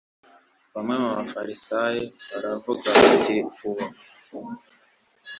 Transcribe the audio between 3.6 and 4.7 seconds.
uwo